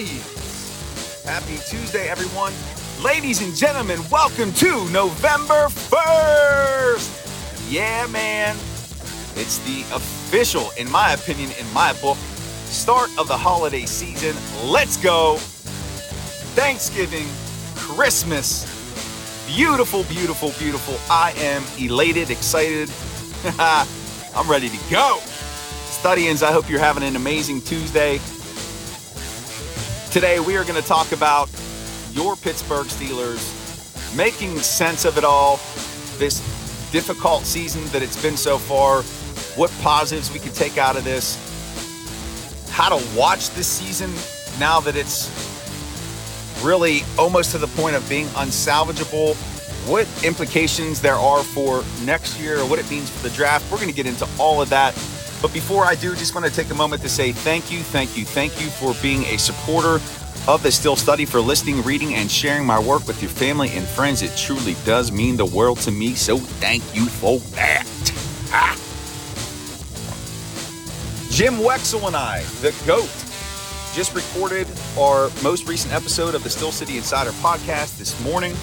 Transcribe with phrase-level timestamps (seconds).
[0.00, 1.22] Studies?
[1.24, 2.54] Happy Tuesday, everyone.
[3.04, 7.70] Ladies and gentlemen, welcome to November 1st.
[7.70, 8.56] Yeah, man.
[9.36, 12.16] It's the official, in my opinion, in my book,
[12.64, 14.34] start of the holiday season.
[14.70, 15.36] Let's go.
[16.56, 17.26] Thanksgiving,
[17.74, 18.64] Christmas.
[19.46, 20.94] Beautiful, beautiful, beautiful.
[21.10, 22.90] I am elated, excited.
[23.58, 25.18] I'm ready to go.
[25.90, 28.18] Studians, I hope you're having an amazing Tuesday.
[30.10, 31.48] Today, we are going to talk about
[32.10, 35.58] your Pittsburgh Steelers, making sense of it all,
[36.18, 36.40] this
[36.90, 39.02] difficult season that it's been so far,
[39.56, 41.38] what positives we can take out of this,
[42.70, 44.10] how to watch this season
[44.58, 45.30] now that it's
[46.60, 49.36] really almost to the point of being unsalvageable
[49.88, 53.70] what implications there are for next year what it means for the draft.
[53.70, 54.92] We're going to get into all of that.
[55.40, 58.16] But before I do, just want to take a moment to say thank you, thank
[58.16, 60.00] you, thank you for being a supporter
[60.46, 63.86] of the Steel Study, for listening, reading, and sharing my work with your family and
[63.86, 64.22] friends.
[64.22, 66.14] It truly does mean the world to me.
[66.14, 67.86] So thank you for that.
[68.52, 68.76] Ah.
[71.30, 73.08] Jim Wexell and I, the GOAT,
[73.94, 74.66] just recorded
[74.98, 78.54] our most recent episode of the Steel City Insider podcast this morning.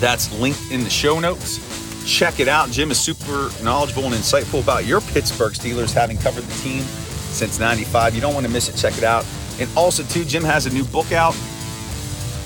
[0.00, 1.83] That's linked in the show notes.
[2.06, 2.70] Check it out.
[2.70, 7.58] Jim is super knowledgeable and insightful about your Pittsburgh Steelers, having covered the team since
[7.58, 8.14] 95.
[8.14, 8.76] You don't want to miss it.
[8.76, 9.24] Check it out.
[9.58, 11.36] And also, too, Jim has a new book out.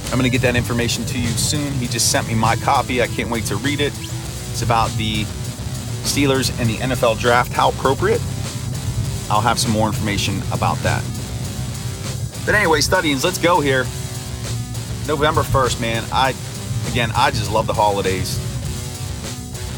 [0.07, 1.73] I'm going to get that information to you soon.
[1.75, 3.03] He just sent me my copy.
[3.03, 3.93] I can't wait to read it.
[4.51, 5.25] It's about the
[6.05, 7.53] Steelers and the NFL draft.
[7.53, 8.21] How appropriate.
[9.31, 11.05] I'll have some more information about that.
[12.47, 13.81] But anyway, studying, let's go here.
[15.07, 16.05] November 1st, man.
[16.13, 16.35] I
[16.89, 18.39] again, I just love the holidays.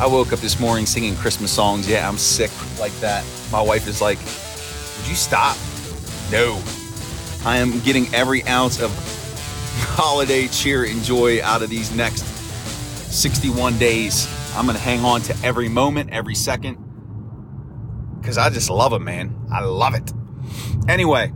[0.00, 1.87] I woke up this morning singing Christmas songs.
[1.87, 2.50] Yeah, I'm sick
[2.81, 3.22] like that.
[3.53, 5.59] My wife is like, Would you stop?
[6.33, 6.59] No.
[7.44, 8.91] I am getting every ounce of
[9.91, 12.22] holiday cheer and joy out of these next
[13.12, 14.27] 61 days.
[14.55, 16.78] I'm going to hang on to every moment, every second,
[18.19, 19.37] because I just love it, man.
[19.53, 20.10] I love it.
[20.89, 21.31] Anyway,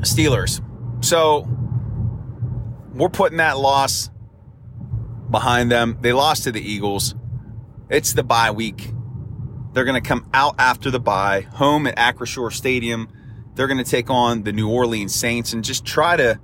[0.00, 0.62] Steelers.
[1.02, 1.48] So
[2.92, 4.10] we're putting that loss
[5.30, 5.96] behind them.
[6.02, 7.14] They lost to the Eagles.
[7.90, 8.92] It's the bye week.
[9.72, 13.08] They're going to come out after the bye, home at Acrisure Stadium.
[13.54, 16.40] They're going to take on the New Orleans Saints and just try to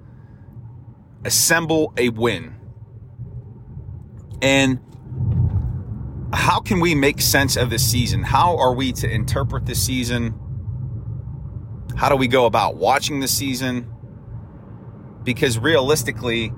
[1.25, 2.57] assemble a win.
[4.43, 4.81] And
[6.33, 8.25] how can we make sense of this season?
[8.25, 10.35] How are we to interpret this season?
[11.97, 13.91] How do we go about watching the season?
[15.23, 16.53] Because realistically,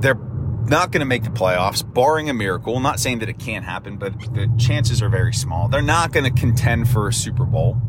[0.00, 0.18] they're
[0.68, 2.76] not going to make the playoffs, barring a miracle.
[2.76, 5.68] I'm not saying that it can't happen, but the chances are very small.
[5.68, 7.80] They're not going to contend for a Super Bowl.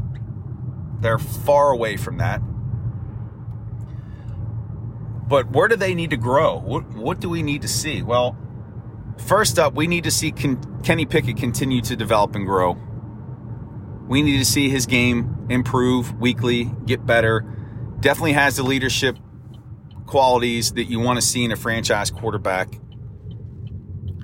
[1.00, 2.42] They're far away from that.
[5.28, 6.58] But where do they need to grow?
[6.58, 8.02] What, what do we need to see?
[8.02, 8.36] Well,
[9.28, 12.78] first up, we need to see Kenny Pickett continue to develop and grow.
[14.08, 17.42] We need to see his game improve weekly, get better.
[18.00, 19.18] Definitely has the leadership
[20.10, 22.80] qualities that you want to see in a franchise quarterback.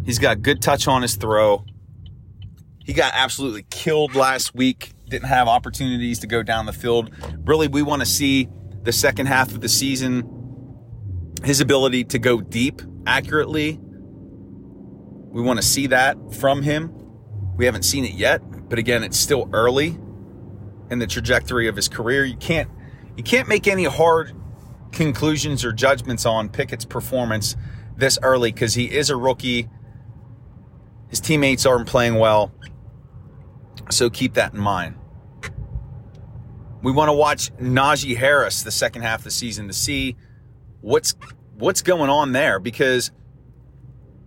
[0.03, 1.63] He's got good touch on his throw.
[2.84, 4.94] He got absolutely killed last week.
[5.07, 7.12] Didn't have opportunities to go down the field.
[7.45, 8.50] Really, we want to see
[8.81, 10.31] the second half of the season
[11.44, 13.79] his ability to go deep accurately.
[13.79, 16.91] We want to see that from him.
[17.57, 20.00] We haven't seen it yet, but again, it's still early
[20.90, 22.25] in the trajectory of his career.
[22.25, 22.69] You can't
[23.15, 24.33] you can't make any hard
[24.95, 27.56] conclusions or judgments on Pickett's performance
[27.95, 29.69] this early because he is a rookie.
[31.09, 32.51] His teammates aren't playing well.
[33.92, 34.95] So keep that in mind.
[36.81, 40.15] We want to watch Najee Harris the second half of the season to see
[40.81, 41.15] what's
[41.57, 43.12] what's going on there because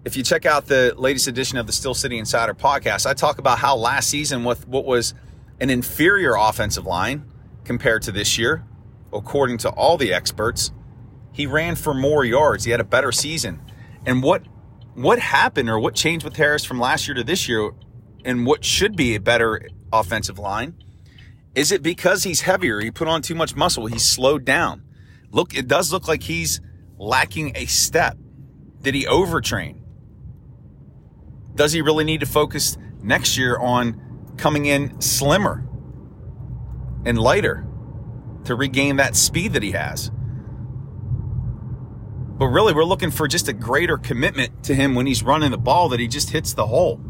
[0.04, 3.38] if you check out the latest edition of the Steel City Insider podcast, I talk
[3.38, 5.12] about how last season with what was
[5.60, 7.24] an inferior offensive line
[7.64, 8.64] compared to this year,
[9.12, 10.72] according to all the experts,
[11.32, 12.64] he ran for more yards.
[12.64, 13.60] He had a better season.
[14.06, 14.42] And what
[14.94, 17.70] what happened or what changed with Harris from last year to this year
[18.24, 20.74] and what should be a better offensive line?
[21.54, 22.80] Is it because he's heavier?
[22.80, 23.86] He put on too much muscle.
[23.86, 24.82] He's slowed down.
[25.30, 26.60] Look, it does look like he's
[26.98, 28.16] lacking a step.
[28.82, 29.80] Did he overtrain?
[31.54, 35.66] Does he really need to focus next year on coming in slimmer
[37.04, 37.66] and lighter
[38.48, 40.10] to regain that speed that he has?
[42.38, 45.58] But really, we're looking for just a greater commitment to him when he's running the
[45.58, 47.00] ball that he just hits the hole.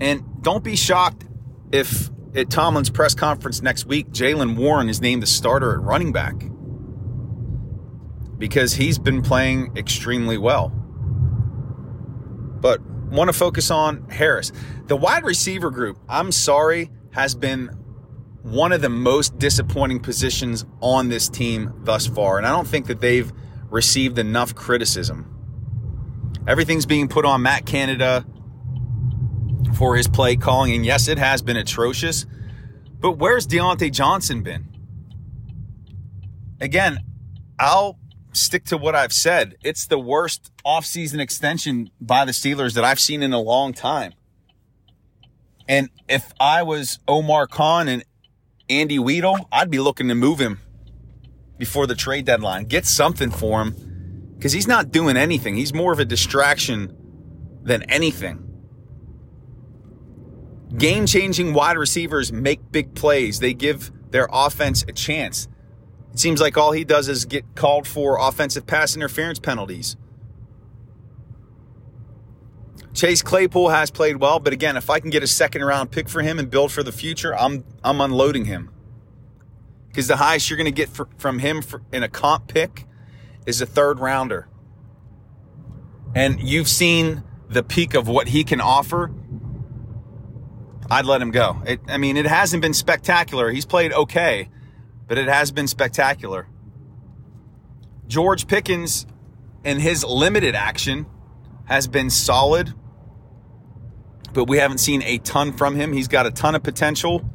[0.00, 1.24] And don't be shocked
[1.72, 6.12] if at Tomlin's press conference next week, Jaylen Warren is named the starter at running
[6.12, 6.34] back
[8.38, 10.70] because he's been playing extremely well.
[12.60, 14.52] But want to focus on Harris.
[14.86, 17.70] The wide receiver group, I'm sorry, has been
[18.42, 22.38] one of the most disappointing positions on this team thus far.
[22.38, 23.32] And I don't think that they've
[23.68, 25.34] received enough criticism.
[26.46, 28.24] Everything's being put on Matt Canada
[29.74, 30.74] for his play calling.
[30.74, 32.26] And yes, it has been atrocious.
[33.00, 34.68] But where's Diontae Johnson been?
[36.60, 36.98] Again,
[37.58, 37.98] I'll
[38.32, 39.56] stick to what I've said.
[39.62, 44.14] It's the worst offseason extension by the Steelers that I've seen in a long time.
[45.68, 48.04] And if I was Omar Khan and
[48.70, 50.60] Andy Weidl, I'd be looking to move him
[51.56, 52.64] before the trade deadline.
[52.64, 55.56] Get something for him because he's not doing anything.
[55.56, 56.94] He's more of a distraction
[57.62, 58.44] than anything.
[60.76, 65.48] Game changing wide receivers make big plays, they give their offense a chance.
[66.12, 69.96] It seems like all he does is get called for offensive pass interference penalties.
[72.98, 76.08] Chase Claypool has played well, but again, if I can get a second round pick
[76.08, 78.70] for him and build for the future, I'm I'm unloading him.
[79.86, 82.86] Because the highest you're going to get for, from him for, in a comp pick
[83.46, 84.48] is a third rounder.
[86.16, 89.12] And you've seen the peak of what he can offer.
[90.90, 91.62] I'd let him go.
[91.66, 93.52] It, I mean, it hasn't been spectacular.
[93.52, 94.48] He's played okay,
[95.06, 96.48] but it has been spectacular.
[98.08, 99.06] George Pickens,
[99.62, 101.06] in his limited action,
[101.66, 102.74] has been solid,
[104.38, 105.92] but we haven't seen a ton from him.
[105.92, 107.28] He's got a ton of potential.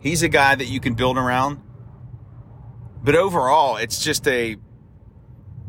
[0.00, 1.62] He's a guy that you can build around.
[3.04, 4.56] But overall, it's just a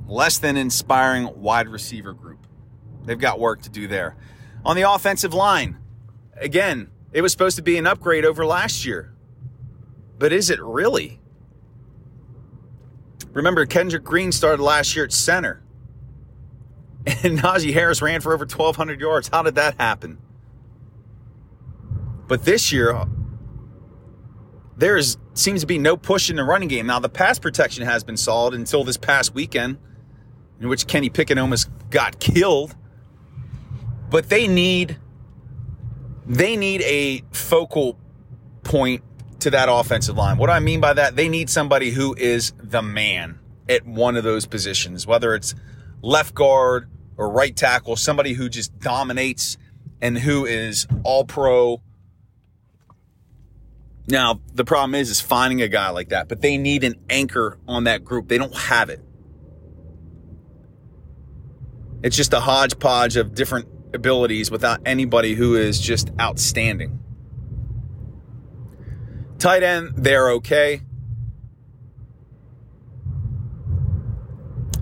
[0.07, 2.47] less than inspiring wide receiver group.
[3.05, 4.17] They've got work to do there.
[4.65, 5.77] On the offensive line,
[6.35, 9.13] again, it was supposed to be an upgrade over last year.
[10.17, 11.21] But is it really?
[13.33, 15.61] Remember, Kendrick Green started last year at center.
[17.07, 19.29] And Najee Harris ran for over 1,200 yards.
[19.29, 20.17] How did that happen?
[22.27, 23.05] But this year,
[24.75, 24.99] there
[25.33, 26.85] seems to be no push in the running game.
[26.85, 29.77] Now, the pass protection has been solid until this past weekend,
[30.59, 32.75] in which Kenny Pickett almost got killed.
[34.09, 34.97] But they need
[36.25, 37.97] they need a focal
[38.63, 39.01] point
[39.39, 40.37] to that offensive line.
[40.37, 41.15] What do I mean by that?
[41.15, 43.39] They need somebody who is the man
[43.69, 45.55] at one of those positions, whether it's
[46.01, 49.57] left guard or right tackle, somebody who just dominates
[50.01, 51.81] and who is all pro.
[54.07, 57.59] Now, the problem is is finding a guy like that, but they need an anchor
[57.67, 58.27] on that group.
[58.27, 59.01] They don't have it.
[62.03, 66.99] It's just a hodgepodge of different abilities without anybody who is just outstanding.
[69.39, 70.81] Tight end, they're okay.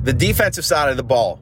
[0.03, 1.41] The defensive side of the ball.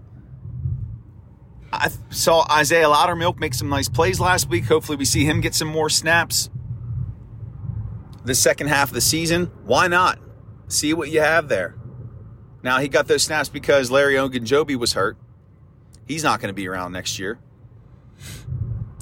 [1.83, 4.63] I saw Isaiah Loudermilk make some nice plays last week.
[4.63, 6.49] Hopefully, we see him get some more snaps
[8.23, 9.51] the second half of the season.
[9.65, 10.17] Why not?
[10.69, 11.75] See what you have there.
[12.63, 15.17] Now, he got those snaps because Larry Ogunjobi was hurt.
[16.07, 17.37] He's not going to be around next year.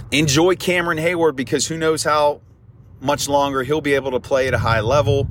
[0.09, 2.41] Enjoy Cameron Heyward because who knows how
[3.00, 5.29] much longer he'll be able to play at a high level.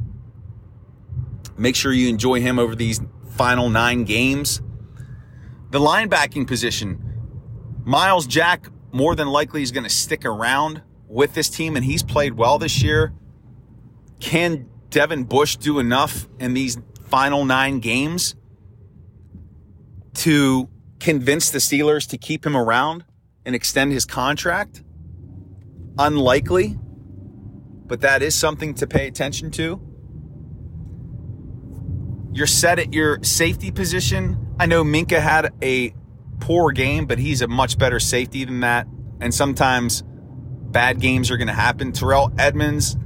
[1.58, 4.62] Make sure you enjoy him over these final nine games.
[5.70, 7.09] The linebacking position,
[7.90, 12.02] Myles Jack more than likely is going to stick around with this team, and he's
[12.02, 13.12] played well this year.
[14.20, 16.78] Can Devin Bush do enough in these
[17.08, 18.34] final nine games
[20.14, 20.68] to
[21.00, 23.04] convince the Steelers to keep him around?
[23.44, 24.82] and extend his contract?
[25.98, 26.78] Unlikely,
[27.86, 29.80] but that is something to pay attention to.
[32.32, 34.54] You're set at your safety position.
[34.58, 35.92] I know Minkah had a
[36.40, 38.86] poor game, but he's a much better safety than that.
[39.20, 40.02] And sometimes
[40.70, 41.92] bad games are going to happen.
[41.92, 42.96] Terrell Edmunds,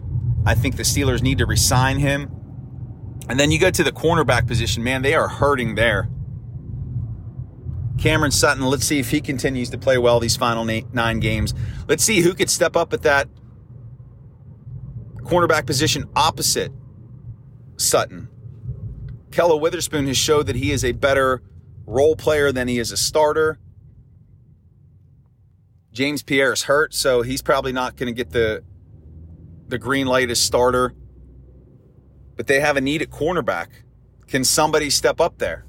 [0.47, 2.31] I think the Steelers need to resign him.
[3.29, 6.09] And then you go to the cornerback position, man, they are hurting there.
[7.99, 11.55] Cameron Sutton, let's see if he continues to play well these final nine games.
[11.89, 13.29] Let's see who could step up at that
[15.23, 16.73] cornerback position opposite
[17.77, 18.29] Sutton.
[19.31, 21.43] Ahkello Witherspoon has showed that he is a better
[21.87, 23.59] role player than he is a starter.
[25.93, 28.65] James Pierre is hurt, so he's probably not going to get the
[29.69, 30.93] the green light as starter.
[32.37, 33.69] But they have a need at cornerback.
[34.27, 35.65] Can somebody step up there?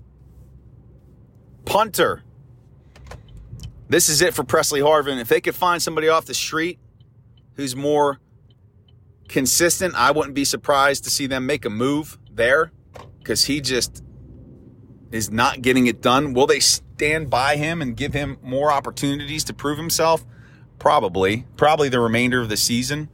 [1.65, 2.23] punter.
[3.89, 5.19] This is it for Pressley Harvin.
[5.19, 6.79] If they could find somebody off the street
[7.55, 8.19] who's more
[9.27, 12.71] consistent, I wouldn't be surprised to see them make a move there
[13.19, 14.03] because he just
[15.11, 16.33] is not getting it done.
[16.33, 20.25] Will they stand by him and give him more opportunities to prove himself?
[20.79, 21.45] Probably.
[21.57, 23.09] Probably the remainder of the season.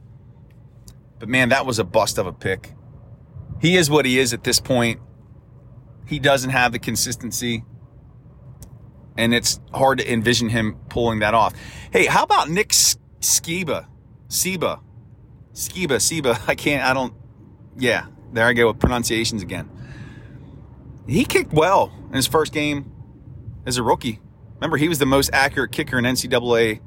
[1.18, 2.74] But man, that was a bust of a pick.
[3.60, 5.00] He is what he is at this point.
[6.06, 7.64] He doesn't have the consistency.
[9.16, 11.54] And it's hard to envision him pulling that off.
[11.92, 13.86] Hey, how about Nick Skiba?
[14.28, 14.80] Seba.
[15.52, 16.40] Skiba, Seba.
[16.46, 17.14] I can't, I don't,
[17.76, 19.70] yeah, there I go with pronunciations again.
[21.06, 22.90] He kicked well in his first game
[23.66, 24.20] as a rookie.
[24.56, 26.80] Remember, he was the most accurate kicker in NCAA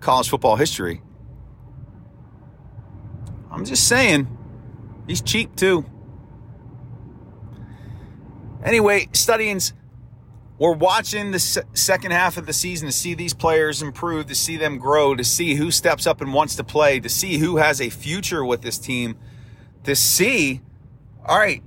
[0.00, 1.02] college football history.
[3.50, 4.26] I'm just saying,
[5.06, 5.84] he's cheap too.
[8.64, 9.74] Anyway, studying's
[10.58, 14.34] we're watching the se- second half of the season to see these players improve, to
[14.36, 17.56] see them grow, to see who steps up and wants to play, to see who
[17.56, 19.16] has a future with this team,
[19.82, 20.60] to see,
[21.26, 21.64] all right,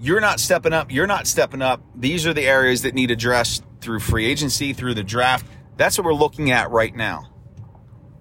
[0.00, 1.82] you're not stepping up, you're not stepping up.
[1.94, 5.46] These are the areas that need addressed through free agency, through the draft.
[5.76, 7.28] That's what we're looking at right now.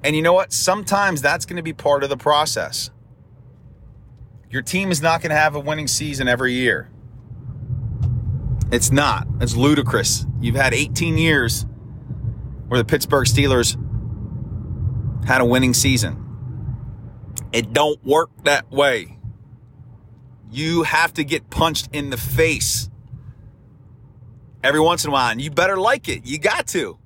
[0.03, 0.53] And you know what?
[0.53, 2.91] Sometimes that's going to be part of the process.
[4.49, 6.89] Your team is not going to have a winning season every year.
[8.71, 9.27] It's not.
[9.41, 10.25] It's ludicrous.
[10.39, 11.65] You've had 18 years
[12.67, 13.75] where the Pittsburgh Steelers
[15.25, 16.23] had a winning season.
[17.51, 19.16] It don't work that way.
[20.51, 22.89] You have to get punched in the face
[24.63, 26.25] every once in a while, and you better like it.
[26.25, 26.97] You got to.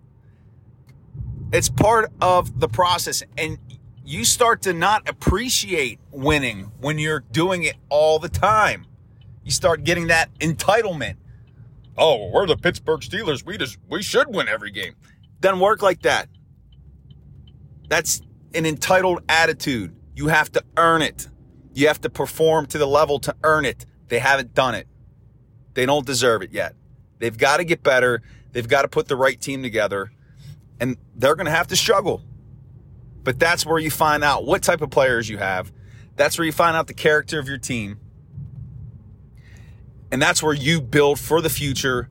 [1.51, 3.23] It's part of the process.
[3.37, 3.57] And
[4.05, 8.85] you start to not appreciate winning when you're doing it all the time.
[9.43, 11.15] You start getting that entitlement.
[11.97, 13.45] Oh, we're the Pittsburgh Steelers.
[13.45, 14.93] We just we should win every game.
[15.39, 16.29] Doesn't work like that.
[17.89, 18.21] That's
[18.53, 19.95] an entitled attitude.
[20.15, 21.27] You have to earn it.
[21.73, 23.85] You have to perform to the level to earn it.
[24.07, 24.87] They haven't done it.
[25.73, 26.75] They don't deserve it yet.
[27.19, 28.21] They've got to get better.
[28.51, 30.11] They've got to put the right team together
[30.81, 32.23] and they're going to have to struggle.
[33.23, 35.71] But that's where you find out what type of players you have.
[36.15, 37.99] That's where you find out the character of your team.
[40.11, 42.09] And that's where you build for the future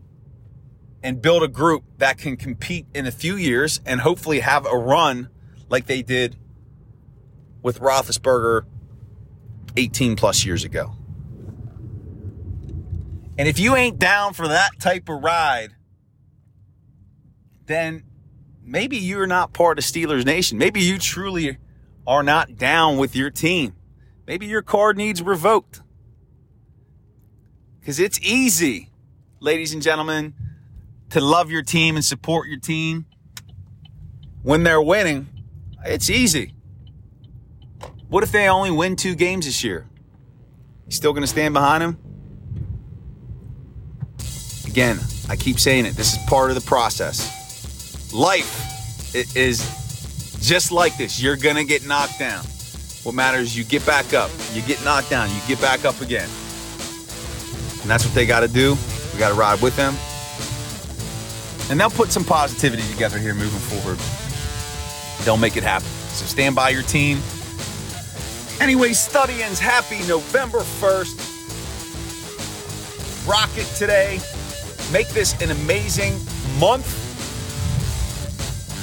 [1.02, 4.76] and build a group that can compete in a few years and hopefully have a
[4.76, 5.28] run
[5.68, 6.36] like they did
[7.62, 8.64] with Roethlisberger
[9.76, 10.92] 18 plus years ago.
[13.38, 15.70] And if you ain't down for that type of ride,
[17.66, 18.04] then
[18.62, 20.58] maybe you're not part of Steelers Nation.
[20.58, 21.56] Maybe you truly
[22.06, 23.74] are not down with your team.
[24.26, 25.80] Maybe your card needs revoked.
[27.80, 28.90] Because it's easy,
[29.40, 30.34] ladies and gentlemen,
[31.10, 33.06] to love your team and support your team.
[34.42, 35.28] When they're winning,
[35.84, 36.54] it's easy.
[38.10, 39.86] What if they only win two games this year?
[40.86, 41.98] You still going to stand behind them?
[44.66, 45.94] Again, I keep saying it.
[45.94, 47.40] This is part of the process
[48.12, 49.60] life is
[50.40, 51.20] just like this.
[51.22, 52.44] You're going to get knocked down.
[53.02, 54.30] What matters is you get back up.
[54.52, 56.28] You get knocked down, you get back up again.
[57.80, 58.76] And that's what they got to do.
[59.12, 59.94] We got to ride with them.
[61.70, 63.98] And they'll put some positivity together here moving forward.
[65.24, 65.88] They'll make it happen.
[66.08, 67.22] So stand by your team.
[68.60, 71.16] Anyway, Studying's happy November 1st.
[73.26, 74.20] Rock it today.
[74.92, 76.14] Make this an amazing
[76.58, 77.00] month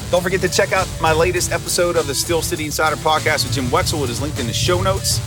[0.09, 3.51] don't forget to check out my latest episode of the Steel City Insider podcast with
[3.51, 4.05] Jim Wexell.
[4.05, 5.19] It is linked in the show notes.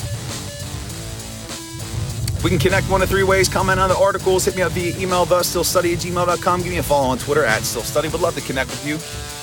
[2.42, 3.46] We can connect one of three ways.
[3.46, 4.46] Comment on the articles.
[4.46, 6.62] Hit me up via email, the stillstudy at gmail.com.
[6.62, 8.10] Give me a follow on Twitter at stillstudy.
[8.10, 9.39] Would love to connect with you.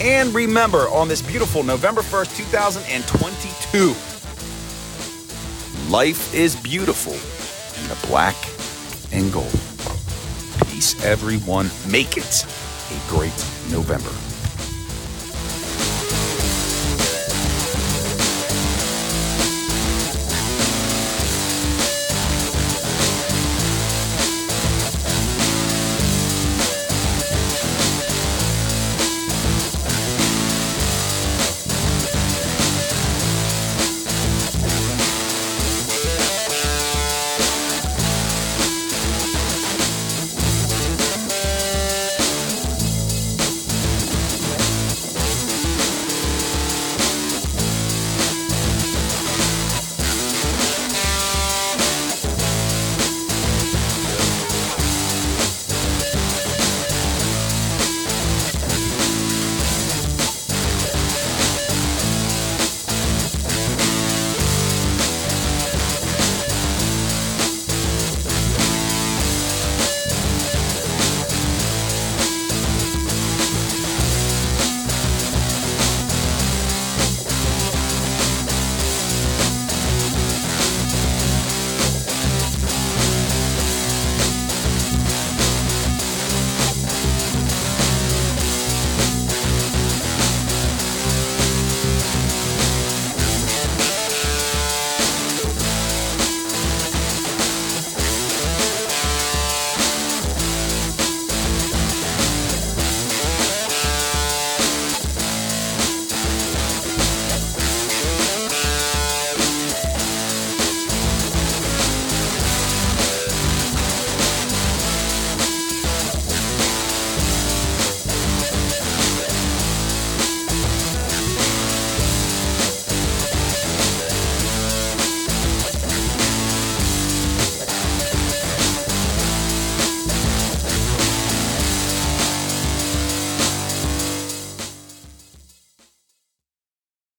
[0.00, 3.94] And remember, on this beautiful November 1st, 2022,
[5.90, 8.34] life is beautiful in the black
[9.12, 9.52] and gold.
[10.70, 11.70] Peace, everyone.
[11.90, 12.46] Make it
[12.90, 14.29] a great November.